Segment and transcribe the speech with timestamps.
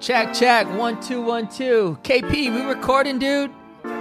[0.00, 0.66] Check, check.
[0.78, 1.98] One, two, one, two.
[2.02, 3.50] KP, we recording, dude?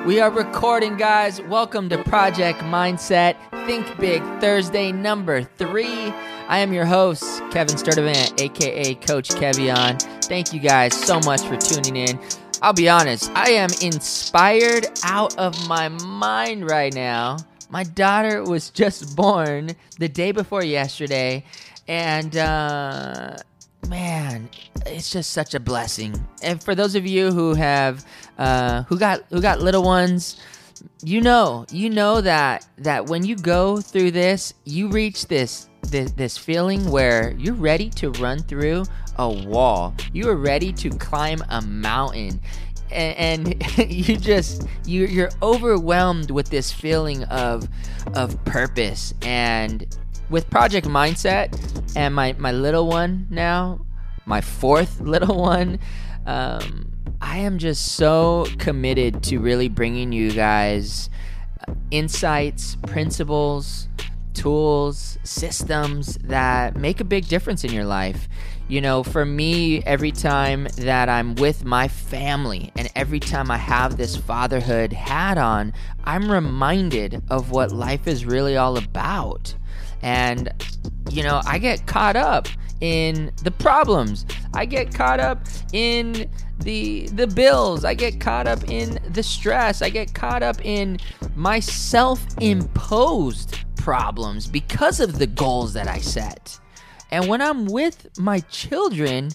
[0.06, 1.41] We are recording, guys.
[1.41, 3.35] Welcome to Project Mindset
[3.65, 6.13] Think Big Thursday number three.
[6.47, 10.01] I am your host, Kevin Sturdivant, aka Coach Kevion.
[10.24, 12.19] Thank you guys so much for tuning in.
[12.62, 17.38] I'll be honest, I am inspired out of my mind right now.
[17.70, 21.44] My daughter was just born the day before yesterday,
[21.88, 23.35] and uh,
[23.88, 24.49] man,
[24.85, 26.27] it's just such a blessing.
[26.41, 28.05] And for those of you who have
[28.38, 30.40] uh, who got who got little ones,
[31.04, 36.12] you know, you know that that when you go through this, you reach this this,
[36.12, 38.84] this feeling where you're ready to run through
[39.18, 39.96] a wall.
[40.13, 42.40] You are ready to climb a mountain.
[42.91, 47.68] And, and you just you you're overwhelmed with this feeling of
[48.13, 49.85] of purpose and
[50.30, 51.54] with project mindset
[51.95, 53.80] and my my little one now
[54.26, 55.80] my fourth little one
[56.26, 61.10] um, i am just so committed to really bringing you guys
[61.91, 63.87] insights principles
[64.33, 68.27] tools systems that make a big difference in your life
[68.69, 73.55] you know, for me, every time that I'm with my family and every time I
[73.55, 75.71] have this fatherhood hat on,
[76.03, 79.55] I'm reminded of what life is really all about.
[80.01, 80.51] And,
[81.09, 82.47] you know, I get caught up
[82.81, 84.25] in the problems.
[84.53, 85.39] I get caught up
[85.73, 87.85] in the the bills.
[87.85, 89.81] I get caught up in the stress.
[89.81, 90.99] I get caught up in
[91.35, 96.59] my self-imposed problems because of the goals that I set.
[97.11, 99.31] And when I'm with my children,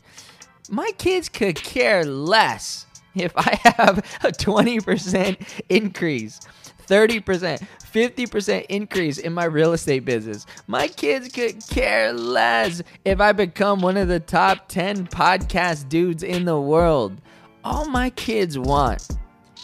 [0.68, 6.40] my kids could care less if I have a 20% increase,
[6.86, 10.46] 30%, 50% increase in my real estate business.
[10.66, 16.22] My kids could care less if I become one of the top 10 podcast dudes
[16.22, 17.20] in the world.
[17.64, 19.08] All my kids want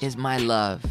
[0.00, 0.84] is my love.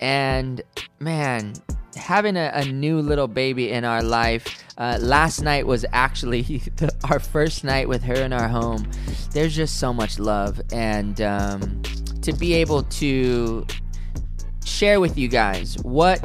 [0.00, 0.62] And
[0.98, 1.54] man,
[1.96, 4.64] having a, a, new little baby in our life.
[4.78, 6.42] Uh, last night was actually
[6.76, 8.88] the, our first night with her in our home.
[9.32, 11.82] There's just so much love, and um,
[12.22, 13.66] to be able to
[14.82, 16.18] share with you guys what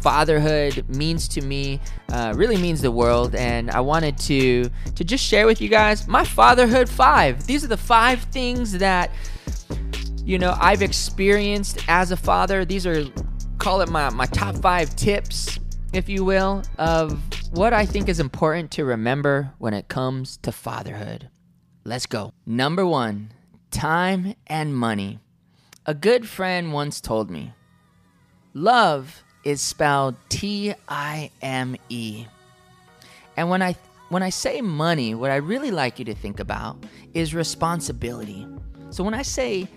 [0.00, 1.80] fatherhood means to me
[2.12, 6.06] uh, really means the world and i wanted to to just share with you guys
[6.06, 9.10] my fatherhood five these are the five things that
[10.24, 13.04] you know i've experienced as a father these are
[13.64, 15.58] call it my, my top five tips,
[15.94, 17.18] if you will, of
[17.52, 21.30] what I think is important to remember when it comes to fatherhood.
[21.82, 22.32] Let's go.
[22.44, 23.32] Number one,
[23.70, 25.20] time and money.
[25.86, 27.52] A good friend once told me
[28.54, 32.26] love is spelled T I M E.
[33.36, 33.76] And when I
[34.08, 36.82] when I say money, what I really like you to think about
[37.12, 38.46] is responsibility.
[38.90, 39.68] So when I say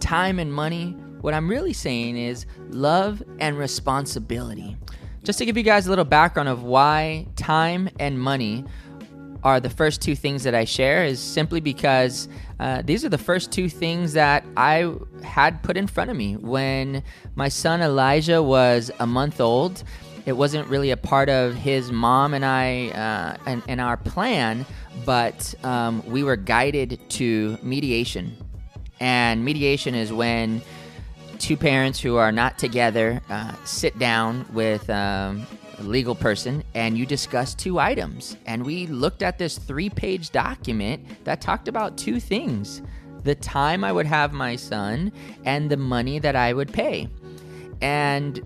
[0.00, 4.76] time and money, what I'm really saying is love and responsibility.
[5.22, 8.64] Just to give you guys a little background of why time and money
[9.46, 13.16] are the first two things that I share is simply because uh, these are the
[13.16, 14.92] first two things that I
[15.22, 17.04] had put in front of me when
[17.36, 19.84] my son Elijah was a month old.
[20.26, 24.66] It wasn't really a part of his mom and I uh, and, and, our plan,
[25.04, 28.36] but um, we were guided to mediation.
[28.98, 30.60] And mediation is when
[31.38, 35.46] two parents who are not together uh, sit down with um,
[35.82, 38.36] legal person and you discuss two items.
[38.46, 42.82] And we looked at this three page document that talked about two things
[43.22, 45.12] the time I would have my son
[45.44, 47.08] and the money that I would pay.
[47.80, 48.40] And,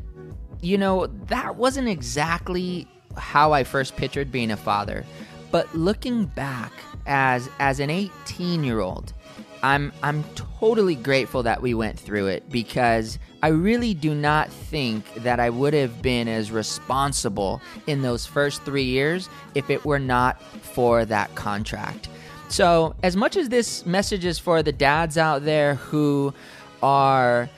[0.63, 5.05] you know, that wasn't exactly how I first pictured being a father.
[5.51, 6.73] But looking back
[7.07, 9.13] as, as an 18 year old,
[9.63, 15.15] I'm I'm totally grateful that we went through it because I really do not think
[15.17, 19.99] that I would have been as responsible in those first 3 years if it were
[19.99, 22.09] not for that contract.
[22.49, 26.35] So, as much as this message is for the dads out there who
[26.83, 27.49] are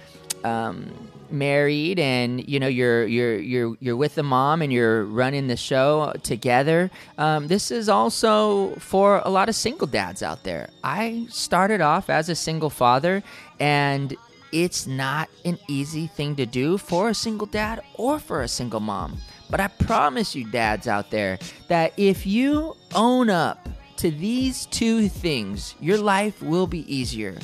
[0.45, 0.91] um,
[1.33, 5.57] married and you know you're you're you're you're with the mom and you're running the
[5.57, 10.71] show together um, this is also for a lot of single dads out there.
[10.83, 13.23] I started off as a single father
[13.61, 14.17] and
[14.53, 18.81] it's not an easy thing to do for a single dad or for a single
[18.81, 19.19] mom.
[19.51, 21.39] But i promise you dads out there
[21.69, 23.69] that if you own up
[23.99, 27.37] to these two things your life will be easier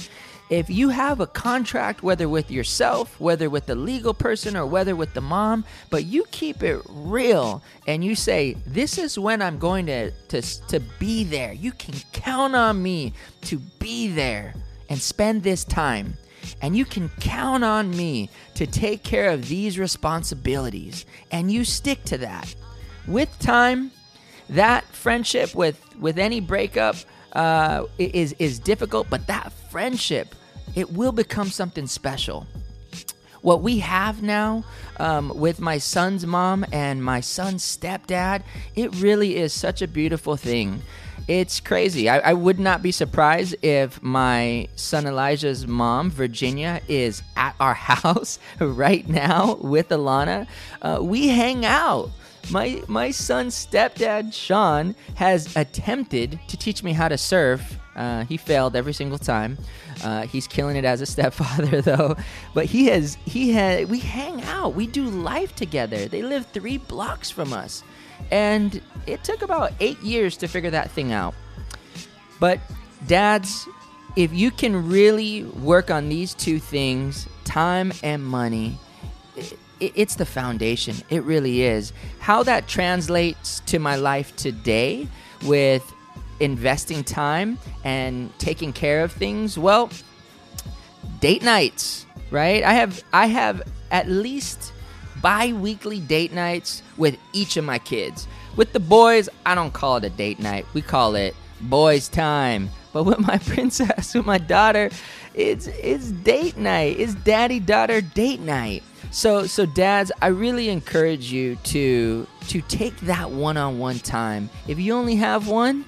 [0.50, 4.96] if you have a contract, whether with yourself, whether with the legal person, or whether
[4.96, 9.58] with the mom, but you keep it real and you say, This is when I'm
[9.58, 11.52] going to, to, to be there.
[11.52, 13.12] You can count on me
[13.42, 14.54] to be there
[14.88, 16.16] and spend this time.
[16.62, 21.04] And you can count on me to take care of these responsibilities.
[21.30, 22.54] And you stick to that.
[23.06, 23.90] With time,
[24.48, 26.96] that friendship with, with any breakup
[27.32, 30.34] uh, is, is difficult, but that friendship,
[30.74, 32.46] it will become something special.
[33.42, 34.64] What we have now
[34.98, 38.42] um, with my son's mom and my son's stepdad,
[38.74, 40.82] it really is such a beautiful thing.
[41.28, 42.08] It's crazy.
[42.08, 47.74] I, I, would not be surprised if my son Elijah's mom, Virginia, is at our
[47.92, 50.46] house right now with Alana.
[50.80, 52.10] Uh, we hang out.
[52.50, 57.78] My my son's stepdad Sean has attempted to teach me how to surf.
[57.94, 59.58] Uh, he failed every single time.
[60.04, 62.16] Uh, he's killing it as a stepfather though.
[62.54, 64.74] But he has he had we hang out.
[64.74, 66.06] We do life together.
[66.06, 67.82] They live three blocks from us.
[68.30, 71.34] And it took about eight years to figure that thing out.
[72.40, 72.60] But,
[73.06, 73.66] dads,
[74.16, 78.78] if you can really work on these two things time and money
[79.80, 80.96] it's the foundation.
[81.10, 81.92] It really is.
[82.18, 85.08] How that translates to my life today
[85.44, 85.92] with
[86.40, 89.90] investing time and taking care of things, well,
[91.20, 92.62] date nights, right?
[92.62, 94.72] I have I have at least
[95.22, 98.28] bi-weekly date nights with each of my kids.
[98.56, 100.66] With the boys, I don't call it a date night.
[100.74, 102.70] We call it boys time.
[102.92, 104.90] But with my princess, with my daughter,
[105.34, 106.98] it's it's date night.
[106.98, 108.82] It's daddy daughter date night.
[109.10, 114.50] So so dads, I really encourage you to to take that one-on-one time.
[114.66, 115.84] If you only have one,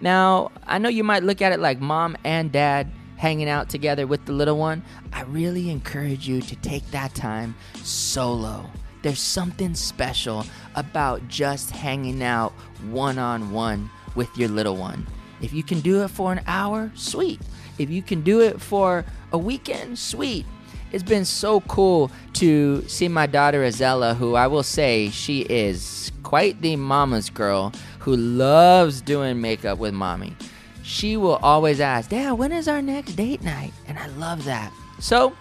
[0.00, 4.06] now I know you might look at it like mom and dad hanging out together
[4.06, 4.82] with the little one.
[5.12, 8.68] I really encourage you to take that time solo.
[9.02, 10.44] There's something special
[10.74, 12.52] about just hanging out
[12.90, 15.06] one on one with your little one.
[15.40, 17.40] If you can do it for an hour, sweet.
[17.78, 20.46] If you can do it for a weekend, sweet.
[20.94, 26.12] It's been so cool to see my daughter Azella, who I will say she is
[26.22, 30.36] quite the mama's girl who loves doing makeup with mommy.
[30.84, 33.72] She will always ask, Dad, when is our next date night?
[33.88, 34.72] And I love that.
[35.00, 35.36] So,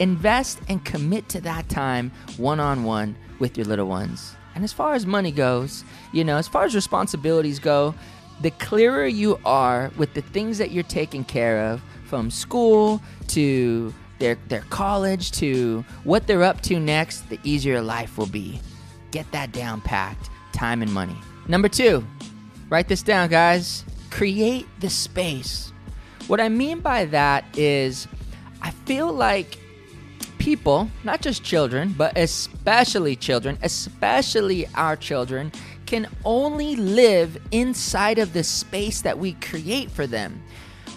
[0.00, 4.34] invest and commit to that time one on one with your little ones.
[4.56, 7.94] And as far as money goes, you know, as far as responsibilities go,
[8.40, 11.80] the clearer you are with the things that you're taking care of,
[12.12, 18.16] from school to their, their college to what they're up to next, the easier life
[18.16, 18.60] will be.
[19.10, 21.16] Get that down packed time and money.
[21.48, 22.06] Number two,
[22.70, 23.84] write this down, guys.
[24.10, 25.72] Create the space.
[26.28, 28.06] What I mean by that is,
[28.62, 29.58] I feel like
[30.38, 35.50] people, not just children, but especially children, especially our children,
[35.86, 40.40] can only live inside of the space that we create for them.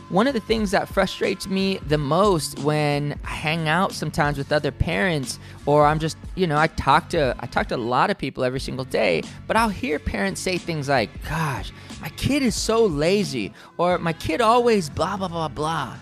[0.10, 4.52] One of the things that frustrates me the most when I hang out sometimes with
[4.52, 8.12] other parents or I'm just, you know, I talk to I talk to a lot
[8.12, 11.72] of people every single day, but I'll hear parents say things like, "Gosh,
[12.02, 15.98] my kid is so lazy," or "My kid always blah blah blah blah."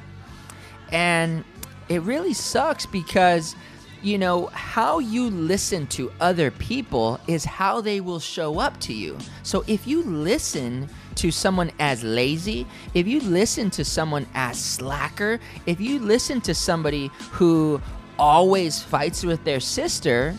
[0.92, 1.46] And
[1.88, 3.56] it really sucks because
[4.02, 8.94] you know, how you listen to other people is how they will show up to
[8.94, 9.18] you.
[9.44, 15.40] So if you listen to someone as lazy, if you listen to someone as slacker,
[15.66, 17.81] if you listen to somebody who
[18.19, 20.35] always fights with their sister,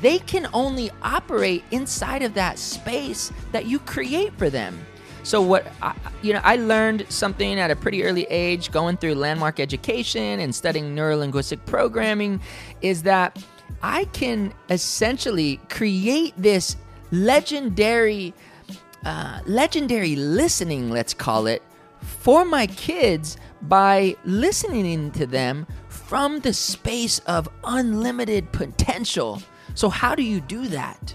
[0.00, 4.78] they can only operate inside of that space that you create for them.
[5.22, 9.14] So what I, you know, I learned something at a pretty early age going through
[9.14, 12.40] landmark education and studying neurolinguistic programming
[12.80, 13.42] is that
[13.82, 16.76] I can essentially create this
[17.10, 18.34] legendary
[19.04, 21.62] uh, legendary listening, let's call it,
[22.00, 29.42] for my kids by listening to them from the space of unlimited potential.
[29.74, 31.14] So, how do you do that?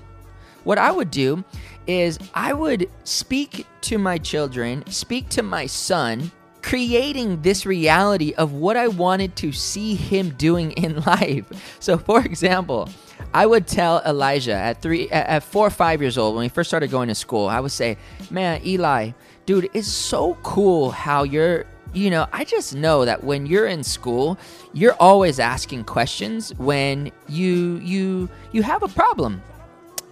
[0.64, 1.44] What I would do
[1.88, 6.32] is I would speak to my children, speak to my son,
[6.64, 11.46] creating this reality of what I wanted to see him doing in life.
[11.80, 12.90] So, for example,
[13.34, 16.70] I would tell Elijah at three, at four or five years old when he first
[16.70, 17.98] started going to school, I would say,
[18.32, 19.12] "Man, Eli,
[19.46, 23.84] dude, it's so cool how you're." You know, I just know that when you're in
[23.84, 24.40] school,
[24.74, 29.44] you're always asking questions when you you you have a problem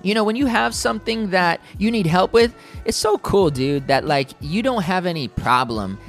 [0.03, 2.55] you know, when you have something that you need help with,
[2.85, 5.99] it's so cool, dude, that like you don't have any problem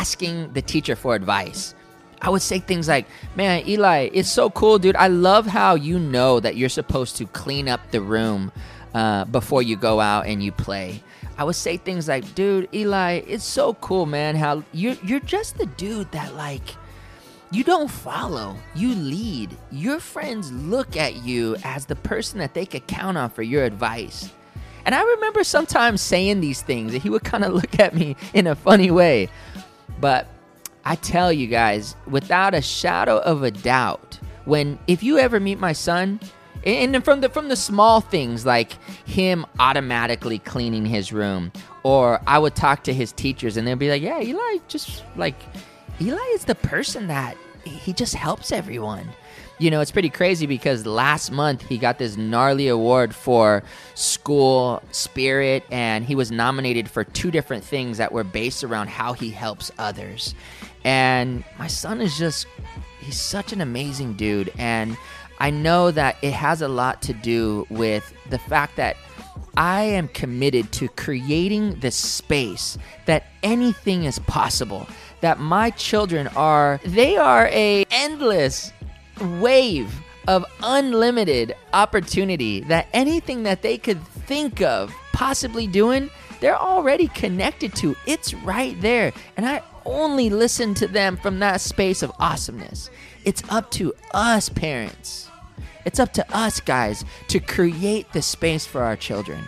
[0.00, 1.74] asking the teacher for advice.
[2.22, 4.96] I would say things like, Man, Eli, it's so cool, dude.
[4.96, 8.50] I love how you know that you're supposed to clean up the room
[8.94, 11.02] uh, before you go out and you play.
[11.36, 15.58] I would say things like, Dude, Eli, it's so cool, man, how you're, you're just
[15.58, 16.76] the dude that, like,
[17.50, 19.56] you don't follow, you lead.
[19.70, 23.64] Your friends look at you as the person that they could count on for your
[23.64, 24.30] advice.
[24.84, 28.16] And I remember sometimes saying these things, and he would kind of look at me
[28.34, 29.28] in a funny way.
[30.00, 30.26] But
[30.84, 35.58] I tell you guys, without a shadow of a doubt, when if you ever meet
[35.58, 36.20] my son,
[36.64, 38.72] and from the from the small things like
[39.06, 41.52] him automatically cleaning his room,
[41.82, 45.36] or I would talk to his teachers and they'd be like, "Yeah, Eli just like
[46.00, 49.08] Eli is the person that he just helps everyone.
[49.60, 53.62] You know, it's pretty crazy because last month he got this gnarly award for
[53.94, 59.12] school spirit, and he was nominated for two different things that were based around how
[59.12, 60.34] he helps others.
[60.82, 62.46] And my son is just,
[63.00, 64.50] he's such an amazing dude.
[64.56, 64.96] And
[65.40, 68.96] I know that it has a lot to do with the fact that
[69.58, 74.86] I am committed to creating the space that anything is possible
[75.20, 78.72] that my children are they are a endless
[79.20, 79.92] wave
[80.28, 86.10] of unlimited opportunity that anything that they could think of possibly doing
[86.40, 87.94] they're already connected to.
[88.06, 89.12] It's right there.
[89.36, 92.90] And i only listen to them from that space of awesomeness.
[93.24, 95.28] It's up to us parents.
[95.86, 99.42] It's up to us guys to create the space for our children.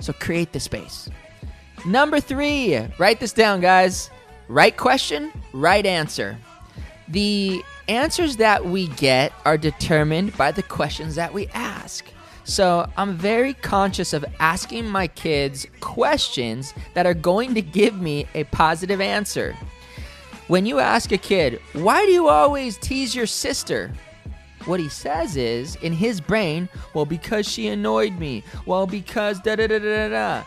[0.00, 1.10] So create the space.
[1.84, 4.10] Number three write this down guys.
[4.46, 6.38] Right question, right answer.
[7.08, 12.04] The answers that we get are determined by the questions that we ask.
[12.44, 18.26] So I'm very conscious of asking my kids questions that are going to give me
[18.34, 19.54] a positive answer.
[20.46, 23.92] When you ask a kid, why do you always tease your sister?
[24.64, 28.42] What he says is, in his brain, well, because she annoyed me.
[28.64, 30.42] Well, because da da da da da.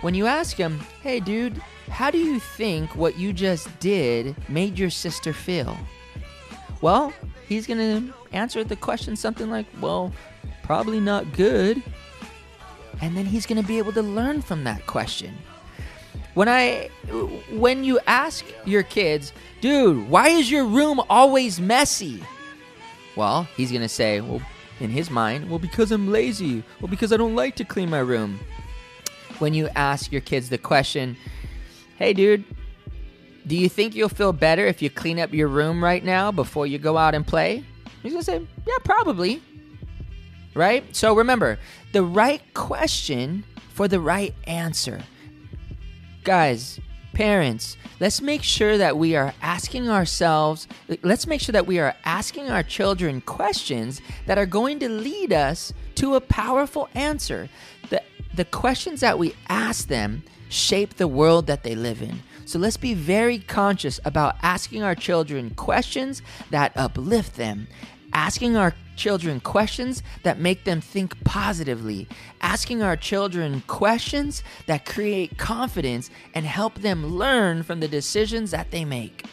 [0.00, 4.76] When you ask him, hey, dude, how do you think what you just did made
[4.76, 5.78] your sister feel?
[6.84, 7.14] Well,
[7.48, 10.12] he's going to answer the question something like, well,
[10.62, 11.82] probably not good.
[13.00, 15.34] And then he's going to be able to learn from that question.
[16.34, 16.90] When I
[17.50, 22.22] when you ask your kids, "Dude, why is your room always messy?"
[23.16, 24.42] Well, he's going to say, "Well,
[24.78, 26.62] in his mind, well because I'm lazy.
[26.82, 28.40] Well, because I don't like to clean my room."
[29.38, 31.16] When you ask your kids the question,
[31.96, 32.44] Hey, dude,
[33.46, 36.66] do you think you'll feel better if you clean up your room right now before
[36.66, 37.64] you go out and play?
[38.02, 39.42] He's gonna say, Yeah, probably.
[40.54, 40.84] Right?
[40.94, 41.58] So remember,
[41.92, 45.02] the right question for the right answer.
[46.22, 46.80] Guys,
[47.12, 50.68] parents, let's make sure that we are asking ourselves,
[51.02, 55.32] let's make sure that we are asking our children questions that are going to lead
[55.32, 57.48] us to a powerful answer.
[57.90, 58.02] The,
[58.34, 62.22] the questions that we ask them shape the world that they live in.
[62.46, 67.68] So let's be very conscious about asking our children questions that uplift them,
[68.12, 72.06] asking our children questions that make them think positively,
[72.42, 78.70] asking our children questions that create confidence and help them learn from the decisions that
[78.70, 79.24] they make.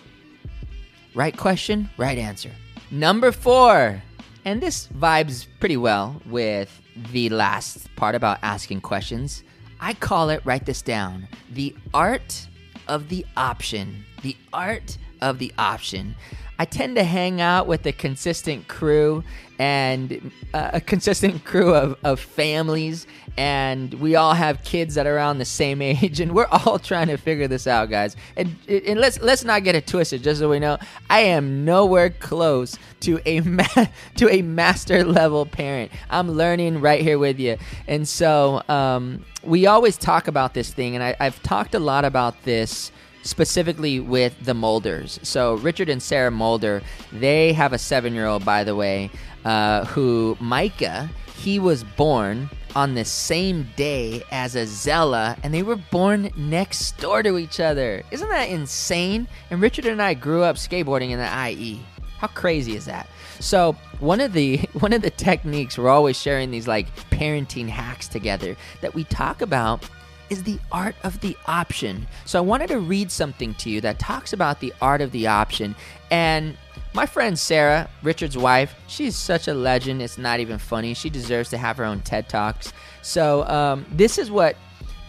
[1.13, 2.51] Right question, right answer.
[2.89, 4.01] Number four,
[4.45, 9.43] and this vibes pretty well with the last part about asking questions.
[9.79, 12.47] I call it, write this down, the art
[12.91, 14.03] of the option.
[14.21, 16.15] The art of the option.
[16.59, 19.23] I tend to hang out with a consistent crew
[19.61, 23.05] and uh, a consistent crew of, of families,
[23.37, 27.07] and we all have kids that are around the same age, and we're all trying
[27.07, 28.15] to figure this out, guys.
[28.35, 30.79] And, and let's let's not get it twisted, just so we know,
[31.11, 35.91] I am nowhere close to a ma- to a master level parent.
[36.09, 40.95] I'm learning right here with you, and so um, we always talk about this thing,
[40.95, 42.91] and I, I've talked a lot about this
[43.23, 45.19] specifically with the Molders.
[45.23, 49.09] So Richard and Sarah Molder, they have a seven-year-old, by the way,
[49.45, 51.09] uh, who Micah.
[51.37, 57.23] He was born on the same day as Azella, and they were born next door
[57.23, 58.03] to each other.
[58.11, 59.27] Isn't that insane?
[59.49, 61.81] And Richard and I grew up skateboarding in the IE.
[62.17, 63.07] How crazy is that?
[63.39, 68.07] So one of the one of the techniques we're always sharing these like parenting hacks
[68.07, 69.87] together that we talk about
[70.31, 72.07] is the art of the option.
[72.25, 75.27] So I wanted to read something to you that talks about the art of the
[75.27, 75.75] option.
[76.09, 76.57] And
[76.93, 80.01] my friend Sarah, Richard's wife, she's such a legend.
[80.01, 80.93] It's not even funny.
[80.93, 82.71] She deserves to have her own TED Talks.
[83.01, 84.55] So um, this is what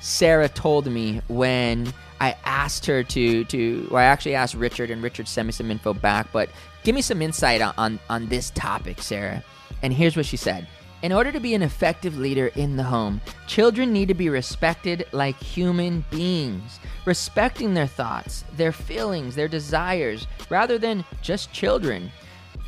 [0.00, 5.02] Sarah told me when I asked her to to well, I actually asked Richard and
[5.02, 6.48] Richard sent me some info back, but
[6.82, 9.44] give me some insight on, on, on this topic, Sarah.
[9.82, 10.66] And here's what she said.
[11.02, 15.04] In order to be an effective leader in the home, children need to be respected
[15.11, 22.12] like human beings, respecting their thoughts, their feelings, their desires, rather than just children.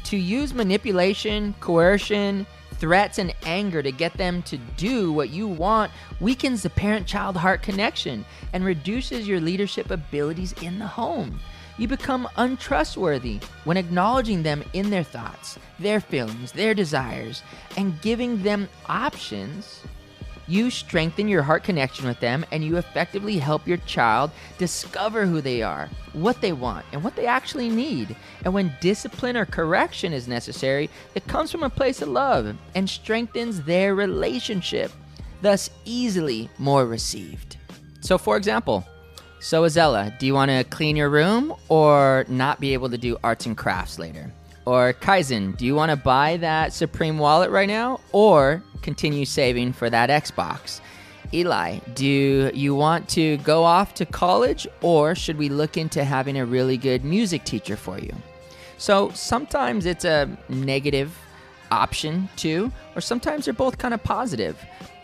[0.05, 5.93] To use manipulation, coercion, threats, and anger to get them to do what you want
[6.19, 11.39] weakens the parent child heart connection and reduces your leadership abilities in the home.
[11.77, 17.43] You become untrustworthy when acknowledging them in their thoughts, their feelings, their desires,
[17.77, 19.81] and giving them options.
[20.47, 25.41] You strengthen your heart connection with them and you effectively help your child discover who
[25.41, 28.15] they are, what they want, and what they actually need.
[28.45, 32.89] And when discipline or correction is necessary, it comes from a place of love and
[32.89, 34.93] strengthens their relationship,
[35.41, 37.57] thus, easily more received.
[38.01, 38.87] So, for example,
[39.45, 43.19] so Azella, do you want to clean your room or not be able to do
[43.23, 44.33] arts and crafts later?
[44.65, 49.75] Or Kaizen, do you want to buy that Supreme wallet right now or continue saving
[49.75, 50.81] for that Xbox?
[51.35, 56.39] Eli, do you want to go off to college or should we look into having
[56.39, 58.15] a really good music teacher for you?
[58.79, 61.15] So sometimes it's a negative
[61.71, 64.57] option too, or sometimes they're both kind of positive.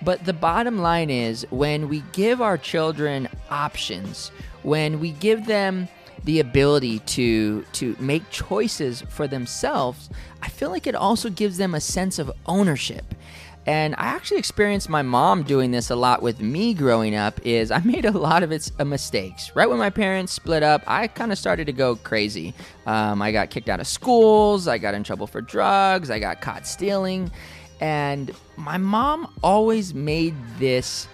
[0.03, 4.31] But the bottom line is when we give our children options,
[4.63, 5.89] when we give them
[6.25, 10.11] the ability to to make choices for themselves,
[10.43, 13.15] I feel like it also gives them a sense of ownership.
[13.67, 17.71] And I actually experienced my mom doing this a lot with me growing up is
[17.71, 19.55] I made a lot of its uh, mistakes.
[19.55, 22.55] Right when my parents split up, I kind of started to go crazy.
[22.87, 26.41] Um, I got kicked out of schools, I got in trouble for drugs, I got
[26.41, 27.31] caught stealing.
[27.81, 31.09] And my mom always made this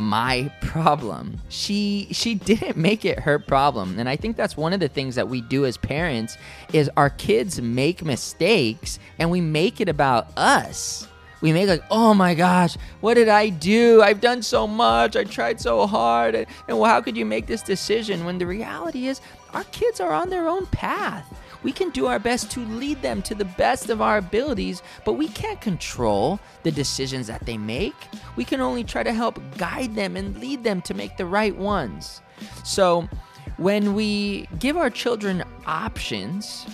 [0.00, 1.40] my problem.
[1.48, 3.98] She she didn't make it her problem.
[3.98, 6.36] And I think that's one of the things that we do as parents
[6.72, 11.06] is our kids make mistakes and we make it about us.
[11.42, 14.02] We make like, "Oh my gosh, what did I do?
[14.02, 15.16] I've done so much.
[15.16, 18.46] I tried so hard." And, and well, how could you make this decision when the
[18.46, 19.20] reality is
[19.54, 21.26] our kids are on their own path
[21.62, 25.14] we can do our best to lead them to the best of our abilities, but
[25.14, 27.94] we can't control the decisions that they make.
[28.36, 31.56] We can only try to help guide them and lead them to make the right
[31.56, 32.20] ones.
[32.64, 33.08] So,
[33.56, 36.66] when we give our children options,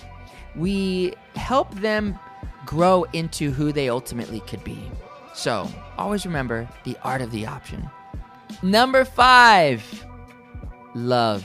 [0.54, 2.18] we help them
[2.64, 4.78] grow into who they ultimately could be.
[5.34, 5.68] So,
[5.98, 7.90] always remember the art of the option.
[8.62, 10.06] Number five,
[10.94, 11.44] love.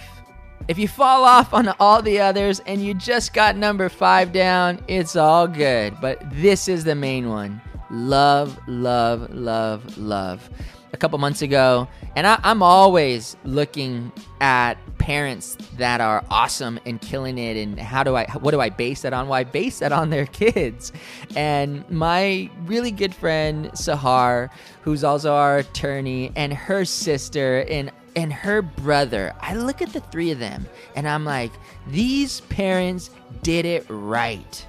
[0.68, 4.84] If you fall off on all the others and you just got number five down,
[4.88, 5.96] it's all good.
[6.00, 10.50] But this is the main one love, love, love, love.
[10.94, 17.00] A couple months ago, and I, am always looking at parents that are awesome and
[17.02, 17.56] killing it.
[17.58, 19.28] And how do I, what do I base that on?
[19.28, 20.92] Well, I base that on their kids.
[21.36, 24.50] And my really good friend, Sahar,
[24.82, 30.02] who's also our attorney, and her sister, and and her brother, I look at the
[30.02, 31.52] three of them and I'm like,
[31.88, 33.10] these parents
[33.44, 34.66] did it right.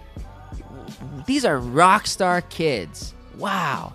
[1.26, 3.14] These are rock star kids.
[3.37, 3.92] Wow.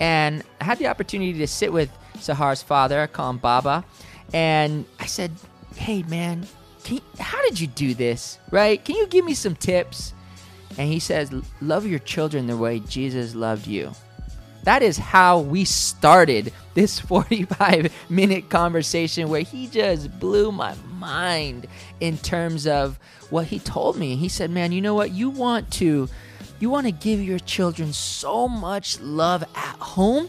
[0.00, 3.84] And I had the opportunity to sit with Sahar's father, I call him Baba,
[4.32, 5.32] and I said,
[5.76, 6.46] hey man,
[6.86, 8.38] you, how did you do this?
[8.50, 8.82] Right?
[8.84, 10.14] Can you give me some tips?
[10.76, 13.92] And he says, love your children the way Jesus loved you.
[14.68, 21.66] That is how we started this 45 minute conversation where he just blew my mind
[22.00, 22.98] in terms of
[23.30, 24.14] what he told me.
[24.16, 25.12] He said, "Man, you know what?
[25.12, 26.10] You want to
[26.60, 30.28] you want to give your children so much love at home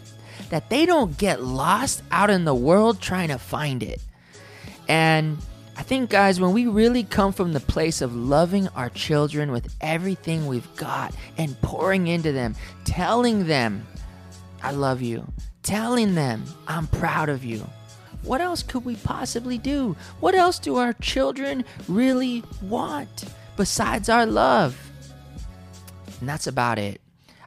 [0.52, 4.00] that they don't get lost out in the world trying to find it."
[4.88, 5.38] And
[5.76, 9.76] I think, guys, when we really come from the place of loving our children with
[9.82, 13.86] everything we've got and pouring into them, telling them
[14.62, 15.28] I love you,
[15.64, 17.68] telling them I'm proud of you.
[18.24, 19.96] What else could we possibly do?
[20.20, 24.78] What else do our children really want besides our love?
[26.20, 27.00] And that's about it.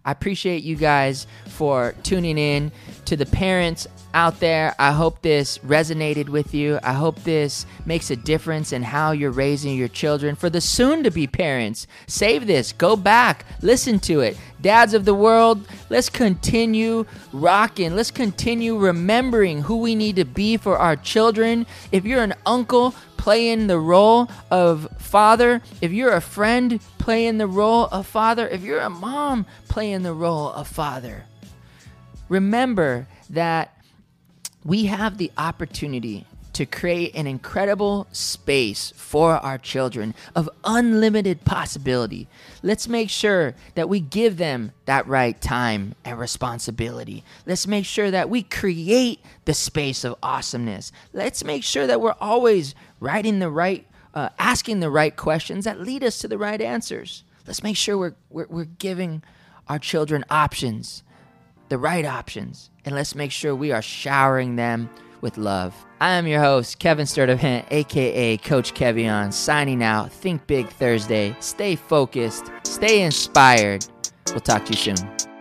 [0.04, 2.72] I appreciate you guys for tuning in
[3.04, 4.74] to the parents out there.
[4.78, 6.78] I hope this resonated with you.
[6.82, 10.36] I hope this makes a difference in how you're raising your children.
[10.36, 14.36] For the soon to be parents, save this, go back, listen to it.
[14.60, 17.96] Dads of the world, let's continue rocking.
[17.96, 21.66] Let's continue remembering who we need to be for our children.
[21.90, 25.62] If you're an uncle, playing the role of father.
[25.80, 28.48] If you're a friend, playing the role of father.
[28.48, 31.24] If you're a mom, playing the role of father.
[32.28, 33.76] Remember that
[34.64, 42.28] we have the opportunity to create an incredible space for our children of unlimited possibility.
[42.62, 47.24] Let's make sure that we give them that right time and responsibility.
[47.46, 50.92] Let's make sure that we create the space of awesomeness.
[51.12, 55.80] Let's make sure that we're always writing the right, uh, asking the right questions that
[55.80, 57.24] lead us to the right answers.
[57.46, 59.22] Let's make sure we're, we're, we're giving
[59.68, 61.02] our children options,
[61.72, 64.90] the right options, and let's make sure we are showering them
[65.22, 65.74] with love.
[66.02, 70.12] I am your host, Kevin Sturdivant, aka Coach Kevion, signing out.
[70.12, 71.34] Think Big Thursday.
[71.40, 73.86] Stay focused, stay inspired.
[74.28, 75.31] We'll talk to you soon.